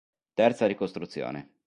Terza 0.33 0.65
ricostruzione. 0.65 1.49